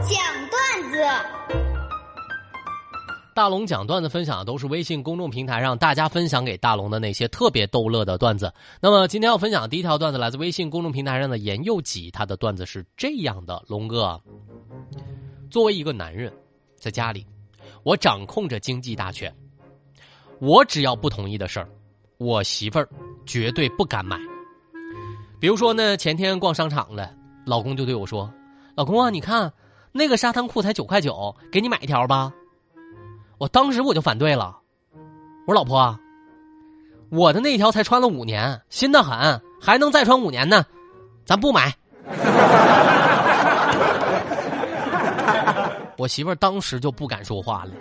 [0.00, 0.18] 讲
[0.48, 0.98] 段子。
[3.34, 8.52] 大龙讲段子分享的都是微信公众平台上大家分享给大龙的那些特别逗乐的段子。
[8.80, 14.20] 那么今天要分享的第一条段子来自微信公众平台上的严又己，他的段子是这样的：龙哥，
[15.50, 16.32] 作为一个男人，
[16.76, 17.26] 在家里，
[17.82, 19.34] 我掌控着经济大权，
[20.40, 21.68] 我只要不同意的事儿，
[22.18, 22.88] 我媳妇儿
[23.26, 24.18] 绝对不敢买。
[25.38, 27.14] 比如说呢，前天逛商场了，
[27.46, 28.30] 老公就对我说
[28.76, 29.50] ：“老公啊，你看
[29.92, 32.32] 那个沙滩裤才九块九，给你买一条吧。”
[33.38, 34.58] 我当时我就反对了，
[35.46, 35.98] 我说老婆，
[37.10, 40.62] 我的那条才穿了五年，新的很，还能再穿五年呢，
[41.24, 41.74] 咱不买。
[45.96, 47.72] 我媳妇儿当时就不敢说话了。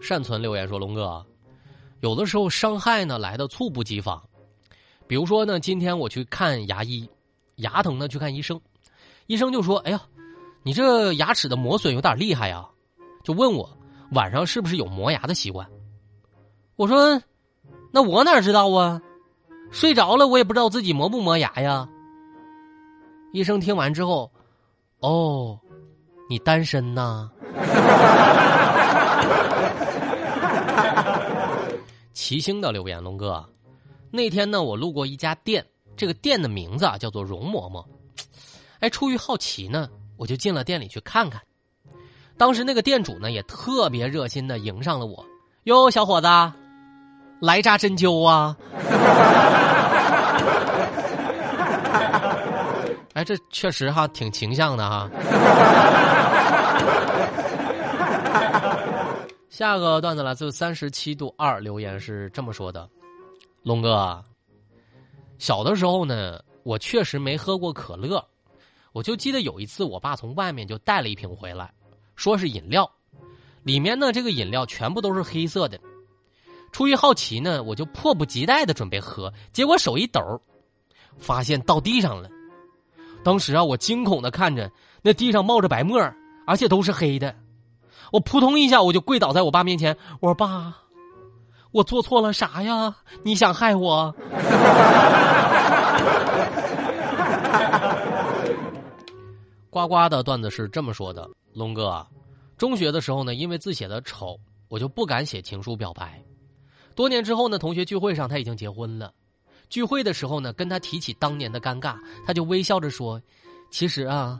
[0.00, 1.24] 善存留言说：“龙哥，
[2.00, 4.22] 有的时候伤害呢来的猝不及防，
[5.06, 7.08] 比如说呢，今天我去看牙医，
[7.56, 8.60] 牙疼呢去看医生，
[9.26, 10.00] 医生就说：‘哎呀。’”
[10.64, 12.64] 你这牙齿的磨损有点厉害呀，
[13.24, 13.68] 就问我
[14.12, 15.66] 晚上是不是有磨牙的习惯。
[16.76, 17.20] 我说，
[17.90, 19.02] 那我哪知道啊？
[19.72, 21.88] 睡着了我也不知道自己磨不磨牙呀。
[23.32, 24.30] 医生听完之后，
[25.00, 25.58] 哦，
[26.28, 27.28] 你单身呐？
[32.12, 33.44] 齐星的留言，龙哥，
[34.12, 37.84] 那天呢，我路过一家店，这个店的名字啊叫做容嬷嬷。
[38.82, 39.88] 哎，出于好奇呢。
[40.18, 41.42] 我就进了店里去看看，
[42.36, 45.26] 当时那个店主呢也特别热心的迎上了我，
[45.64, 46.28] 哟，小伙子，
[47.40, 48.56] 来扎针灸啊！
[53.14, 55.10] 哎，这确实哈挺形象的哈。
[59.48, 62.88] 下个段子来自三十七度二留言是这么说的：
[63.64, 64.22] 龙哥，
[65.38, 68.24] 小的时候呢，我确实没喝过可乐。
[68.92, 71.72] 我就记得有一次，我爸从外面就带了一瓶回来，
[72.14, 72.90] 说是饮料，
[73.62, 75.80] 里面呢这个饮料全部都是黑色的。
[76.70, 80.40] 出于好奇呢，我就迫不及待的准备喝，结果手一抖，
[81.18, 82.28] 发现倒地上了。
[83.24, 84.70] 当时啊，我惊恐的看着
[85.02, 86.00] 那地上冒着白沫
[86.46, 87.34] 而且都是黑的，
[88.10, 90.76] 我扑通一下我就跪倒在我爸面前，我说：“爸，
[91.70, 92.96] 我做错了啥呀？
[93.22, 94.14] 你想害我？”
[99.72, 102.06] 呱呱的段子是这么说的：龙哥，
[102.58, 104.38] 中学的时候呢，因为字写的丑，
[104.68, 106.22] 我就不敢写情书表白。
[106.94, 109.14] 多年之后呢，同学聚会上他已经结婚了。
[109.70, 111.96] 聚会的时候呢，跟他提起当年的尴尬，
[112.26, 113.18] 他就微笑着说
[113.72, 114.38] ：“其实啊，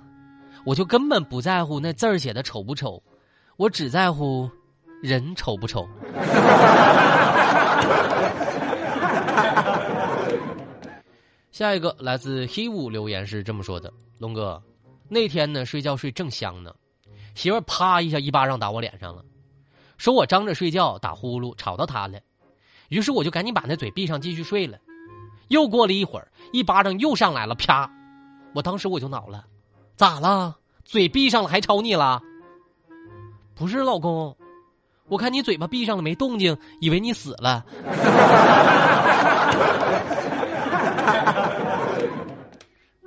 [0.67, 3.03] 我就根本不在乎那字儿写的丑不丑，
[3.57, 4.51] 我只在乎
[5.03, 5.89] 人丑不丑。
[11.51, 14.63] ”下一个来自黑五留言是这么说的：龙哥。
[15.13, 16.75] 那天呢，睡觉睡正香呢，
[17.35, 19.23] 媳妇啪一下一巴掌打我脸上了，
[19.99, 22.19] 说我张着睡觉打呼噜吵到她了，
[22.89, 24.79] 于是我就赶紧把那嘴闭上继续睡了。
[25.49, 27.91] 又过了一会儿，一巴掌又上来了，啪！
[28.55, 29.45] 我当时我就恼了，
[29.97, 30.57] 咋了？
[30.83, 32.23] 嘴闭上了还吵你了？
[33.55, 34.35] 不是老公，
[35.09, 37.67] 我看你嘴巴闭上了没动静，以为你死了。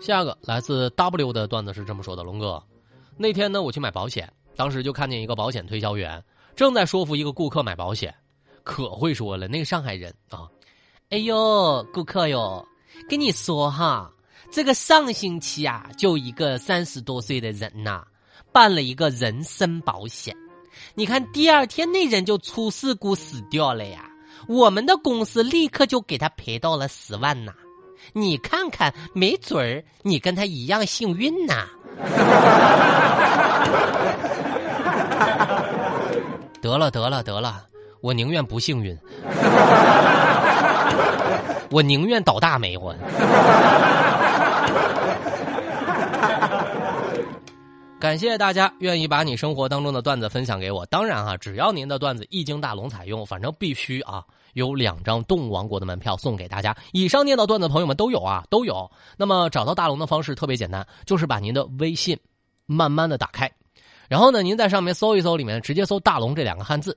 [0.05, 2.61] 下个来自 W 的段子是这么说的：龙哥，
[3.17, 6.23] 那天呢我去买保险，当时就看见一个保险推销员
[6.55, 8.13] 正在说服一个顾客买保险，
[8.63, 10.47] 可会说了那个上海人啊！
[11.09, 12.63] 哎呦，顾客哟，
[13.09, 14.11] 跟你说哈，
[14.51, 18.05] 这个上星期啊，就一个三十多岁的人呐，
[18.51, 20.37] 办了一个人身保险，
[20.93, 24.07] 你看第二天那人就出事故死掉了呀，
[24.47, 27.55] 我们的公司立刻就给他赔到了十万呐。
[28.13, 31.65] 你看看，没准儿你跟他一样幸运呐！
[36.61, 37.61] 得了得了得了，
[38.01, 38.97] 我宁愿不幸运，
[41.71, 42.95] 我宁愿倒大霉活。
[48.05, 50.85] 感谢大家愿意把你生活当中的段子分享给我。
[50.85, 54.23] 当然哈，只要您的段子一经大龙采用，反正必须啊
[54.53, 56.77] 有两张动物王国的门票送给大家。
[56.93, 58.87] 以上念到段子朋友们都有啊，都有。
[59.17, 62.15] 那么找到大龙的方式特别简单，就是把您的微信
[62.67, 63.51] 慢慢的打开，
[64.07, 66.95] 然后呢，您在上面搜一搜，里面直接搜“大龙”这两个汉字，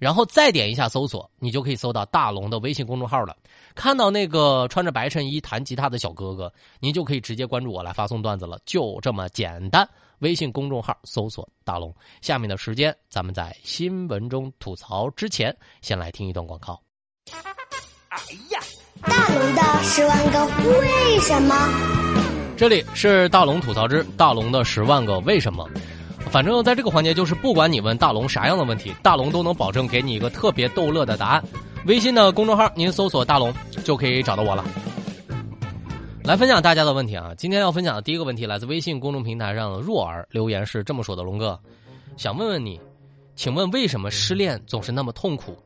[0.00, 3.36] 然后再点一下搜索，你就可以搜到大龙的微信公众号了。
[3.76, 9.88] 看到那个穿着白衬衣弹吉他的小哥哥，您就可以直接关注我来发送段子了，就这么简单。
[10.20, 11.94] 微信公众号搜索“大龙”。
[12.20, 16.80] 下面的时间，咱们在新闻中吐槽之前，先来听一段广告。
[18.08, 18.18] 哎
[18.50, 18.60] 呀，
[19.02, 20.46] 大龙的十万个
[20.80, 21.54] 为什么。
[22.56, 25.68] 这里是大龙吐槽之大龙的十万个为什么。
[26.30, 31.42] 反正在这个环节，就是不管你问大龙啥样的问题，大龙都能保证给你一个特别逗乐的答案。
[31.86, 33.54] 微信的公众号，您搜索“大龙”
[33.84, 34.64] 就可以找到我了。
[36.28, 37.32] 来分享大家的问题啊！
[37.38, 41.58] 今天要分享的第一个问题来自微信公众平台上的若儿留言是这么说的：“龙哥，
[42.18, 42.78] 想问问你，
[43.34, 45.56] 请问为什么失恋总是那么痛苦？”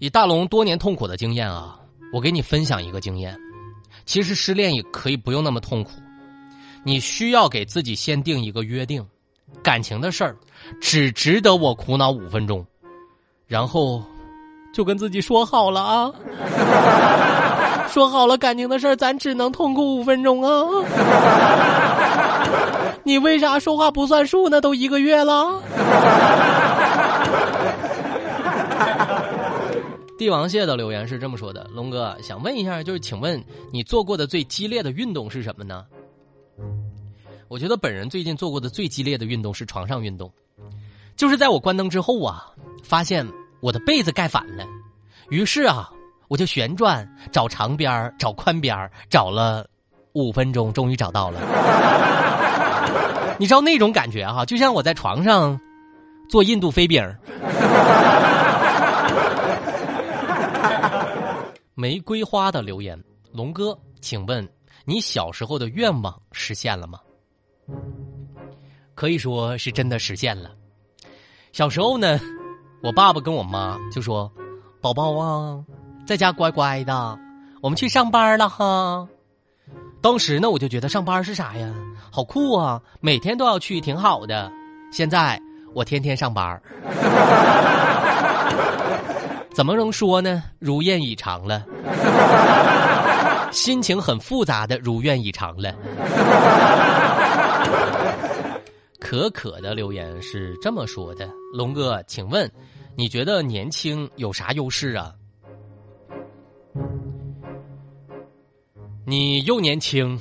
[0.00, 1.78] 以大龙多年痛苦的经验啊，
[2.12, 3.38] 我给你分享一个经验：
[4.04, 5.92] 其实失恋也可以不用那么痛苦。
[6.82, 9.06] 你需要给自己先定一个约定，
[9.62, 10.36] 感情的事儿
[10.80, 12.66] 只值得我苦恼五分钟，
[13.46, 14.02] 然后
[14.74, 16.12] 就跟自己说好了啊，
[17.92, 20.64] 说好了感情的事儿咱只能痛哭五分钟啊。
[23.02, 24.60] 你为啥说话不算数呢？
[24.60, 25.60] 都一个月了。
[30.18, 33.42] 帝王蟹的留言是这么说的：龙哥想问一下，就是请问
[33.72, 35.84] 你做过的最激烈的运动是什么呢？
[37.48, 40.30] 我觉得本人最近做过的最激烈的运动是床上运动，
[41.16, 42.46] 就是在我关灯之后啊，
[42.84, 43.26] 发现
[43.60, 44.64] 我的被子盖反了，
[45.30, 45.90] 于是啊，
[46.30, 49.66] 我就旋转找长边找宽边找了
[50.12, 51.40] 五分钟，终于找到了。
[53.36, 55.60] 你知道那种感觉哈，就像我在床上
[56.30, 57.04] 做印度飞饼。
[61.74, 63.02] 玫瑰花的留言，
[63.32, 64.48] 龙哥，请问
[64.84, 67.00] 你小时候的愿望实现了吗？
[68.94, 70.52] 可以说是真的实现了。
[71.52, 72.20] 小时候呢，
[72.84, 74.30] 我爸爸跟我妈就说
[74.80, 75.58] ：“宝宝啊，
[76.10, 77.16] 在家乖乖的，
[77.60, 79.06] 我们去上班了哈。”
[80.02, 81.72] 当时呢，我就觉得上班是啥呀？
[82.10, 82.82] 好酷啊！
[82.98, 84.50] 每天都要去，挺好的。
[84.90, 85.40] 现在
[85.72, 86.60] 我天天上班，
[89.54, 90.42] 怎么能说呢？
[90.58, 91.64] 如愿以偿了，
[93.52, 95.72] 心情很复杂的如愿以偿了。
[98.98, 102.50] 可可的留言是这么说的：“龙哥，请问，
[102.96, 105.12] 你觉得年轻有啥优势啊？
[109.10, 110.20] 你又年轻，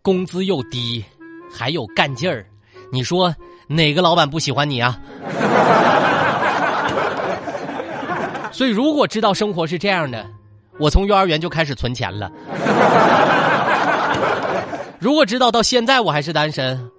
[0.00, 1.04] 工资又低，
[1.52, 2.46] 还有干劲儿，
[2.90, 4.98] 你说哪个老板不喜欢你啊？”
[8.50, 10.26] 所以，如果知道生活是这样的，
[10.78, 12.32] 我从幼儿园就开始存钱了。
[14.98, 16.90] 如果知道到现在我还是单身。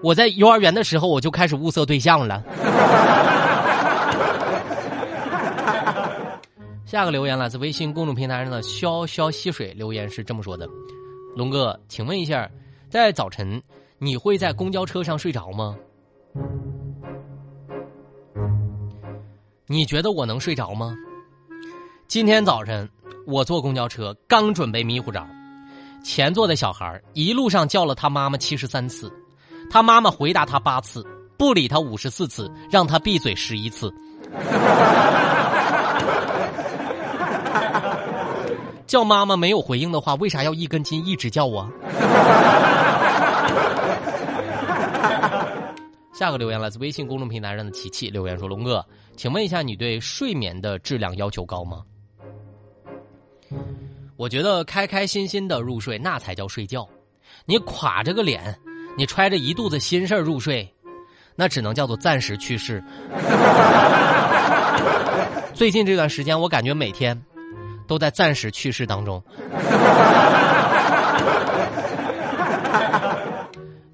[0.00, 2.40] 我在幼儿园的时候，我就开始物色对象了。
[6.94, 10.64] 下个留言来自微信公众平台上的潇潇溪水留言是这么说的
[11.34, 12.48] ：“龙哥，请问一下，
[12.88, 13.60] 在早晨
[13.98, 15.76] 你会在公交车上睡着吗？
[19.66, 20.94] 你觉得我能睡着吗？
[22.06, 22.88] 今天早晨
[23.26, 25.26] 我坐公交车，刚准备迷糊着，
[26.04, 29.12] 前座的小孩一路上叫了他妈妈七十三次。”
[29.68, 31.04] 他妈妈回答他八次，
[31.36, 33.92] 不理他五十四次，让他闭嘴十一次。
[38.86, 41.68] 叫妈妈没有回应的话，为啥要一根筋一直叫我？
[46.14, 48.84] 下个留言来自微信公众平台上的琪琪留言说：“龙哥，
[49.16, 51.82] 请问一下，你对睡眠的质量要求高吗？”
[54.16, 56.88] 我觉得开开心心的入睡那才叫睡觉，
[57.46, 58.56] 你垮着个脸。
[58.96, 60.72] 你揣着一肚子心事儿入睡，
[61.34, 62.82] 那只能叫做暂时去世。
[65.52, 67.20] 最近这段时间，我感觉每天
[67.86, 69.22] 都在暂时去世当中。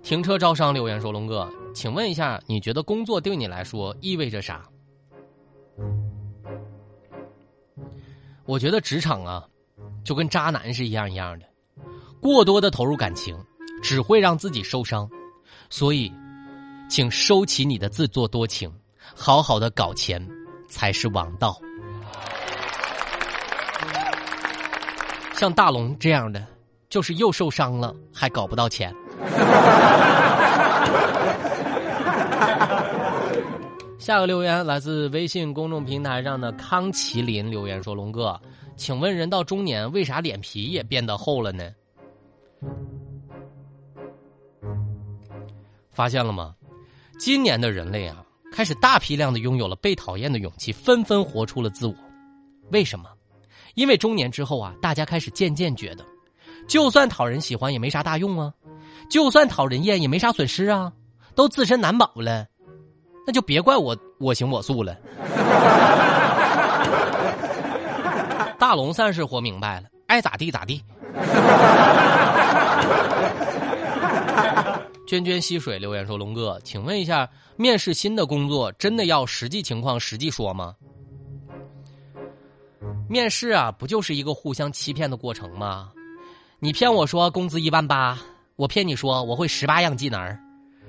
[0.02, 4.62] 停车招商留言说：“龙哥，请问一下，你觉得工作对你来说意味着啥？”
[8.46, 9.44] 我觉得职场啊，
[10.02, 11.46] 就跟渣男是一样一样的，
[12.20, 13.36] 过多的投入感情。
[13.82, 15.08] 只会让自己受伤，
[15.70, 16.12] 所以，
[16.90, 18.70] 请收起你的自作多情，
[19.16, 20.28] 好好的搞钱
[20.68, 21.58] 才是王道。
[25.40, 26.46] 像大龙这样的，
[26.90, 28.94] 就是又受伤了还搞不到钱。
[33.98, 38.38] 下个留言来自微信公众平台上的康麒麟留言说：“龙哥，
[38.76, 41.70] 请问人到中年为啥脸皮也变得厚了呢？”
[45.90, 46.54] 发现了吗？
[47.18, 51.94] 今年的人类啊，开始大批量的拥有了被讨厌的勇气，纷纷活出了自我。
[52.72, 53.08] 为什么？
[53.74, 56.04] 因为中年之后啊大家开始渐渐觉得
[56.68, 58.52] 就算讨人喜欢也没啥大用啊
[59.08, 60.92] 就算讨人厌也没啥损失啊
[61.34, 62.46] 都自身难保了
[63.26, 64.96] 那就别怪我我行我素了。
[68.58, 70.82] 大龙算是活明白了爱咋地咋地。
[75.06, 80.74] 涓涓溪水留言说龙哥请问一下面试新的工作真的要实际情况实际说吗？
[83.10, 85.90] 面试啊，不就是一个互相欺骗的过程吗？
[86.60, 88.16] 你骗我说工资一万八，
[88.54, 90.38] 我骗你说我会十八样技能，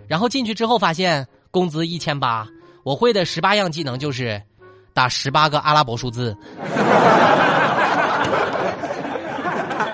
[0.08, 2.48] 然后进去之后发现工资一千八，
[2.84, 4.40] 我会的十八样技能就是
[4.94, 6.38] 打十八个阿拉伯数字，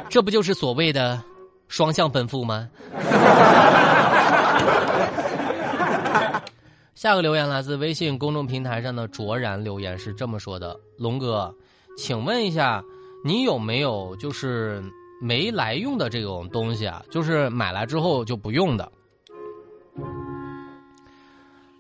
[0.10, 1.24] 这不就是所谓的
[1.70, 2.68] 双向奔赴吗？”
[6.94, 11.56] 下个留言来自微信公众平台上的卓然留言是这么说的：“龙哥，
[11.98, 12.82] 请问一下，
[13.26, 14.82] 你有没有就是
[15.20, 17.04] 没来用的这种东西啊？
[17.12, 18.90] 就是买来之后就不用的？”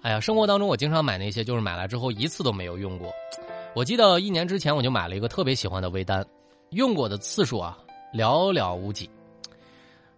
[0.01, 3.12] 哎呀，生活当中我经常买那些就是买来之后一次都没有用过。
[3.75, 6.25] 我记得一年之前我就买了一个特别喜欢的微单，
[6.71, 7.77] 用过的次数啊
[8.13, 9.09] 寥寥无几。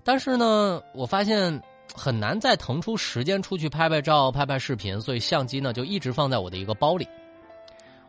[0.04, 1.62] 但是呢，我发现。
[1.96, 7.06] 很难再腾出时间出去拍拍照、拍拍视频，所以相机呢就一直放在我的一个包里。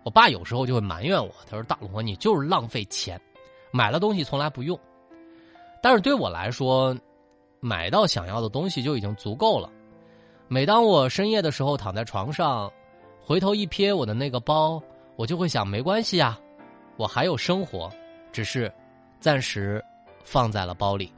[0.03, 3.21] 我爸有时候就会埋怨我，他说：“大龙啊，你就是浪费钱，
[3.71, 4.79] 买了东西从来不用。”
[5.83, 6.97] 但是对我来说，
[7.61, 9.71] 买到想要的东西就已经足够了。
[10.49, 12.73] 每当我深夜的时候躺在床上，
[13.23, 14.83] 回头一瞥我的那个包，
[15.17, 16.41] 我就会想：没关系啊，
[16.97, 17.91] 我还有生活，
[18.33, 18.73] 只是
[19.21, 19.85] 暂时
[20.25, 21.13] 放在了包里。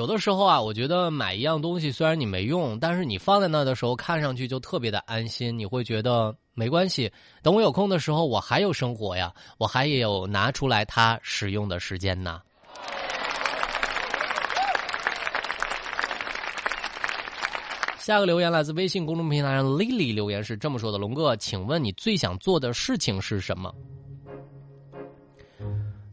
[0.00, 5.58] 有的时候啊，我觉得买一样东西虽然你没用，但是你放在那的时候，看上去就特别的安心。
[5.58, 12.40] 你会觉得没关系，等我有空的时候，我还有生活呀，我还有拿出来它使用的时间呢。
[18.00, 23.70] 下个留言来自微信公众平台上 Lily 留言是这么说的：“龙哥，请问你最想做的事情是什么？”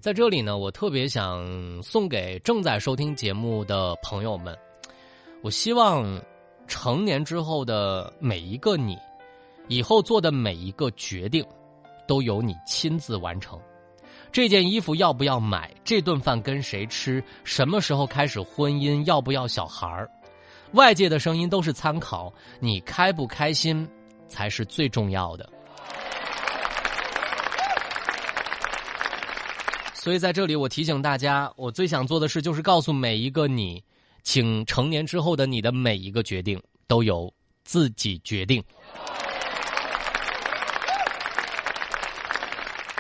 [0.08, 4.58] 在这里呢，我特别想送给正在收听节目的朋友们，
[5.42, 6.18] 我希望
[6.66, 8.98] 成年之后的每一个你，
[9.68, 11.46] 以后做的每一个决定，
[12.08, 13.60] 都由你亲自完成。
[14.32, 15.70] 这件衣服要不要买？
[15.84, 17.22] 这顿饭跟谁吃？
[17.44, 19.04] 什么时候开始婚姻？
[19.04, 20.10] 要不要小孩儿？
[20.72, 23.86] 外界的声音都是参考，你开不开心
[24.30, 25.50] 才是最重要的。
[30.08, 33.84] 所以在这里，我提醒大家，我最想做的事就是告诉每一个你，
[34.24, 37.30] 请成年之后的你的每一个决定都由
[37.66, 38.64] 自己决定。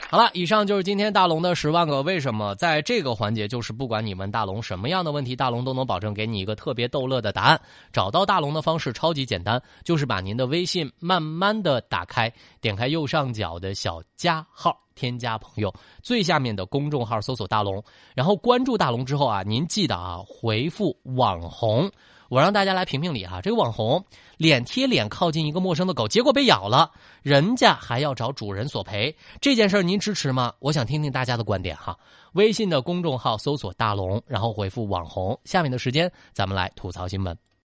[0.09, 2.55] 好了，以上就是今天大龙的十万个为什么。
[2.55, 7.59] 在这个环节，就是不管你问大龙什么样的问题，大龙都能保证给你一个特别逗乐的答案。
[7.91, 17.83] 找到大龙的方式超级简单，就是把您的微信慢慢的打开，点开右上角的小加号，添加朋友，最下面的公众号搜索大龙，
[18.15, 21.91] 然后关注大龙之后啊，您记得啊回复网红。
[22.29, 24.03] 我让大家来评评理哈，这个网红
[24.37, 26.91] 脸贴脸靠近一个陌生的狗，结果被咬了，
[27.21, 30.53] 人家还要找主人索赔，这件事您支持吗？
[30.59, 31.97] 我想听听大家的观点哈。
[32.33, 37.46] 微信的公众号搜索大龙，然后回复网红，下面的时间咱们来吐槽新闻。